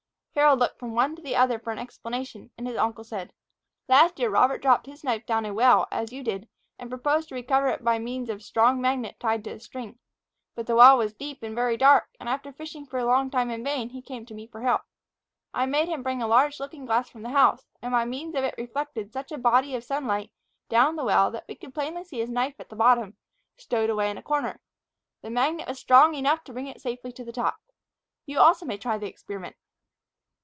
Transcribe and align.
Harold 0.33 0.59
looked 0.61 0.79
from 0.79 0.95
one 0.95 1.13
to 1.13 1.21
the 1.21 1.35
other 1.35 1.59
for 1.59 1.71
an 1.71 1.77
explanation, 1.77 2.49
and 2.57 2.65
his 2.65 2.77
uncle 2.77 3.03
said: 3.03 3.33
"Last 3.89 4.17
year 4.17 4.29
Robert 4.29 4.61
dropped 4.61 4.85
his 4.87 5.03
knife 5.03 5.25
down 5.25 5.45
a 5.45 5.53
well, 5.53 5.87
as 5.91 6.13
you 6.13 6.23
did, 6.23 6.47
and 6.79 6.89
proposed 6.89 7.27
to 7.29 7.35
recover 7.35 7.67
it 7.67 7.83
by 7.83 7.99
means 7.99 8.29
of 8.29 8.37
a 8.37 8.39
strong 8.39 8.79
magnet 8.79 9.19
tied 9.19 9.43
to 9.43 9.51
a 9.51 9.59
string. 9.59 9.99
But 10.55 10.67
the 10.67 10.75
well 10.75 10.97
was 10.97 11.13
deep 11.13 11.43
and 11.43 11.53
very 11.53 11.75
dark, 11.75 12.07
and 12.17 12.29
after 12.29 12.53
fishing 12.53 12.87
a 12.91 13.05
long 13.05 13.29
time 13.29 13.51
in 13.51 13.61
vain, 13.63 13.89
he 13.89 14.01
came 14.01 14.25
to 14.25 14.33
me 14.33 14.47
for 14.47 14.61
help. 14.61 14.81
I 15.53 15.65
made 15.65 15.89
him 15.89 16.01
bring 16.01 16.21
a 16.23 16.27
large 16.27 16.61
looking 16.61 16.85
glass 16.85 17.09
from 17.09 17.23
the 17.23 17.29
house, 17.29 17.65
and 17.81 17.91
by 17.91 18.05
means 18.05 18.33
of 18.33 18.45
it 18.45 18.55
reflected 18.57 19.11
such 19.11 19.33
a 19.33 19.37
body 19.37 19.75
of 19.75 19.83
sun 19.83 20.07
light 20.07 20.31
down 20.69 20.95
the 20.95 21.03
well 21.03 21.29
that 21.31 21.45
we 21.47 21.55
could 21.55 21.73
plainly 21.73 22.05
see 22.05 22.19
his 22.19 22.29
knife 22.31 22.55
at 22.57 22.69
the 22.69 22.75
bottom, 22.77 23.17
stowed 23.57 23.89
away 23.89 24.09
in 24.09 24.17
a 24.17 24.23
corner. 24.23 24.61
The 25.23 25.29
magnet 25.29 25.67
was 25.67 25.77
strong 25.77 26.15
enough 26.15 26.43
to 26.45 26.53
bring 26.53 26.67
it 26.67 26.81
safely 26.81 27.11
to 27.11 27.25
the 27.25 27.33
top. 27.33 27.57
You 28.25 28.39
also 28.39 28.65
may 28.65 28.77
try 28.77 28.97
the 28.97 29.07
experiment." 29.09 29.57